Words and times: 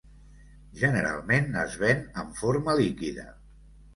Generalment 0.83 1.45
es 1.65 1.77
ven 1.83 2.01
en 2.23 2.33
forma 2.39 2.77
líquida. 2.83 3.29